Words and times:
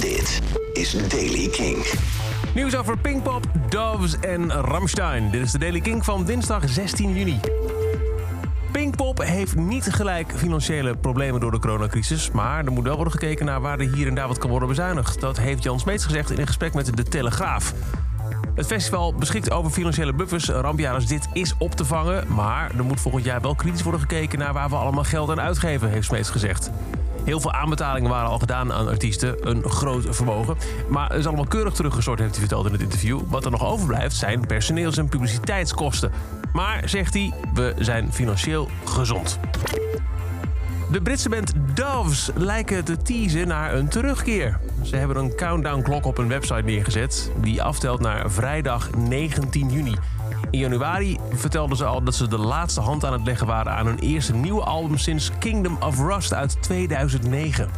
Dit 0.00 0.40
is 0.72 1.08
Daily 1.08 1.48
King. 1.48 1.86
Nieuws 2.54 2.76
over 2.76 2.98
Pinkpop, 2.98 3.46
Doves 3.68 4.18
en 4.20 4.52
Ramstein. 4.52 5.30
Dit 5.30 5.42
is 5.42 5.52
de 5.52 5.58
Daily 5.58 5.80
King 5.80 6.04
van 6.04 6.24
dinsdag 6.24 6.68
16 6.68 7.14
juni. 7.14 7.40
Pinkpop 8.72 9.22
heeft 9.22 9.56
niet 9.56 9.92
gelijk 9.92 10.32
financiële 10.36 10.96
problemen 10.96 11.40
door 11.40 11.50
de 11.50 11.58
coronacrisis. 11.58 12.30
Maar 12.30 12.64
er 12.64 12.72
moet 12.72 12.84
wel 12.84 12.94
worden 12.94 13.12
gekeken 13.12 13.46
naar 13.46 13.60
waar 13.60 13.78
er 13.78 13.94
hier 13.94 14.06
en 14.06 14.14
daar 14.14 14.28
wat 14.28 14.38
kan 14.38 14.50
worden 14.50 14.68
bezuinigd. 14.68 15.20
Dat 15.20 15.38
heeft 15.38 15.62
Jan 15.62 15.80
Smeets 15.80 16.04
gezegd 16.04 16.30
in 16.30 16.38
een 16.38 16.46
gesprek 16.46 16.74
met 16.74 16.96
De 16.96 17.02
Telegraaf. 17.02 17.74
Het 18.54 18.66
festival 18.66 19.14
beschikt 19.14 19.50
over 19.50 19.70
financiële 19.70 20.12
buffers. 20.12 20.48
Rampjaar 20.48 20.94
als 20.94 21.06
dit 21.06 21.28
is 21.32 21.54
op 21.58 21.74
te 21.74 21.84
vangen. 21.84 22.34
Maar 22.34 22.70
er 22.76 22.84
moet 22.84 23.00
volgend 23.00 23.24
jaar 23.24 23.40
wel 23.40 23.54
kritisch 23.54 23.82
worden 23.82 24.00
gekeken 24.00 24.38
naar 24.38 24.52
waar 24.52 24.68
we 24.68 24.76
allemaal 24.76 25.04
geld 25.04 25.30
aan 25.30 25.40
uitgeven, 25.40 25.90
heeft 25.90 26.06
Smeets 26.06 26.30
gezegd. 26.30 26.70
Heel 27.28 27.40
veel 27.40 27.52
aanbetalingen 27.52 28.10
waren 28.10 28.28
al 28.28 28.38
gedaan 28.38 28.72
aan 28.72 28.88
artiesten, 28.88 29.48
een 29.48 29.70
groot 29.70 30.04
vermogen. 30.08 30.56
Maar 30.88 31.08
het 31.08 31.18
is 31.18 31.26
allemaal 31.26 31.46
keurig 31.46 31.74
teruggestort, 31.74 32.18
heeft 32.18 32.30
hij 32.30 32.40
verteld 32.40 32.66
in 32.66 32.72
het 32.72 32.80
interview. 32.80 33.20
Wat 33.28 33.44
er 33.44 33.50
nog 33.50 33.64
overblijft 33.64 34.16
zijn 34.16 34.46
personeels- 34.46 34.96
en 34.96 35.08
publiciteitskosten. 35.08 36.12
Maar, 36.52 36.82
zegt 36.88 37.14
hij, 37.14 37.32
we 37.54 37.74
zijn 37.78 38.12
financieel 38.12 38.68
gezond. 38.84 39.38
De 40.90 41.00
Britse 41.02 41.28
band 41.28 41.52
Doves 41.74 42.30
lijken 42.34 42.84
te 42.84 42.96
teasen 42.96 43.48
naar 43.48 43.74
een 43.74 43.88
terugkeer. 43.88 44.58
Ze 44.82 44.96
hebben 44.96 45.16
een 45.16 45.34
countdown-klok 45.36 46.04
op 46.04 46.16
hun 46.16 46.28
website 46.28 46.62
neergezet... 46.64 47.30
die 47.40 47.62
aftelt 47.62 48.00
naar 48.00 48.30
vrijdag 48.30 48.90
19 48.96 49.70
juni. 49.70 49.94
In 50.50 50.58
januari 50.58 51.18
vertelden 51.32 51.76
ze 51.76 51.84
al 51.84 52.02
dat 52.02 52.14
ze 52.14 52.28
de 52.28 52.38
laatste 52.38 52.80
hand 52.80 53.04
aan 53.04 53.12
het 53.12 53.24
leggen 53.24 53.46
waren... 53.46 53.72
aan 53.72 53.86
hun 53.86 53.98
eerste 53.98 54.34
nieuwe 54.34 54.62
album 54.62 54.98
sinds 54.98 55.30
Kingdom 55.38 55.76
of 55.80 55.98
Rust 55.98 56.34
uit 56.34 56.62
2009. 56.62 57.68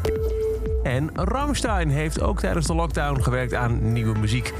En 0.82 1.10
Rammstein 1.14 1.90
heeft 1.90 2.20
ook 2.20 2.40
tijdens 2.40 2.66
de 2.66 2.74
lockdown 2.74 3.22
gewerkt 3.22 3.54
aan 3.54 3.92
nieuwe 3.92 4.18
muziek. 4.18 4.54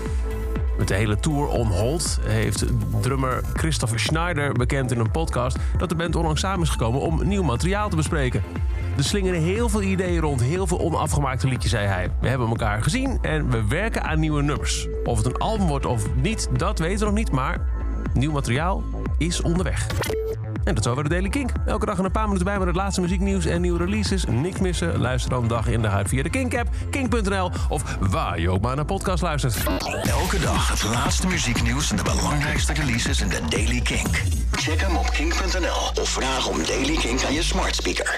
Met 0.79 0.89
de 0.89 0.95
hele 0.95 1.16
tour 1.16 1.47
on 1.47 1.66
hold 1.66 2.21
heeft 2.23 2.65
drummer 3.01 3.43
Christopher 3.55 4.01
Schneider 4.01 4.52
bekend 4.52 4.93
in 4.93 4.99
een 4.99 5.11
podcast 5.11 5.59
dat 5.79 5.89
de 5.89 5.95
band 5.95 6.17
onlangs 6.17 6.41
samen 6.41 6.63
is 6.63 6.69
gekomen 6.69 7.01
om 7.01 7.29
nieuw 7.29 7.43
materiaal 7.43 7.89
te 7.89 7.96
bespreken. 7.96 8.43
Er 8.96 9.05
slingeren 9.05 9.41
heel 9.41 9.69
veel 9.69 9.83
ideeën 9.83 10.21
rond, 10.21 10.43
heel 10.43 10.67
veel 10.67 10.80
onafgemaakte 10.80 11.49
liedjes, 11.49 11.71
zei 11.71 11.87
hij. 11.87 12.11
We 12.21 12.29
hebben 12.29 12.49
elkaar 12.49 12.83
gezien 12.83 13.19
en 13.23 13.51
we 13.51 13.67
werken 13.69 14.02
aan 14.02 14.21
nieuwe 14.21 14.43
nummers. 14.43 14.89
Of 15.05 15.17
het 15.17 15.27
een 15.27 15.39
album 15.39 15.67
wordt 15.67 15.87
of 15.87 16.15
niet, 16.15 16.49
dat 16.57 16.79
weten 16.79 16.99
we 16.99 17.05
nog 17.05 17.15
niet, 17.15 17.30
maar 17.30 17.61
nieuw 18.15 18.33
materiaal 18.33 18.83
is 19.19 19.41
onderweg. 19.41 19.87
En 20.65 20.75
dat 20.75 20.85
is 20.85 20.91
over 20.91 21.03
de 21.03 21.09
Daily 21.09 21.29
Kink. 21.29 21.51
Elke 21.66 21.87
dag 21.87 21.99
een 21.99 22.11
paar 22.11 22.25
minuten 22.25 22.45
bij 22.45 22.59
met 22.59 22.67
het 22.67 22.77
laatste 22.77 23.01
muzieknieuws 23.01 23.45
en 23.45 23.61
nieuwe 23.61 23.79
releases. 23.79 24.25
Niks 24.25 24.61
missen. 24.61 24.99
Luister 24.99 25.30
dan 25.30 25.49
dag 25.49 25.67
in 25.67 25.83
de 25.83 25.89
huid 25.89 26.09
via 26.09 26.23
de 26.23 26.30
Kink-app, 26.30 26.69
kink.nl 26.91 27.51
of 27.69 27.97
waar 28.01 28.41
je 28.41 28.51
ook 28.51 28.61
maar 28.61 28.77
naar 28.77 28.85
podcast 28.85 29.23
luistert. 29.23 29.57
Elke 30.02 30.39
dag 30.39 30.69
het 30.69 30.85
laatste 30.85 31.27
muzieknieuws 31.27 31.91
en 31.91 31.97
de 31.97 32.02
belangrijkste 32.02 32.73
releases 32.73 33.21
in 33.21 33.29
de 33.29 33.41
Daily 33.49 33.80
King. 33.80 34.09
Check 34.51 34.80
hem 34.80 34.97
op 34.97 35.11
kink.nl 35.11 36.02
of 36.02 36.09
vraag 36.09 36.49
om 36.49 36.65
Daily 36.67 36.97
King 36.97 37.24
aan 37.24 37.33
je 37.33 37.43
smart 37.43 37.77
speaker. 37.77 38.07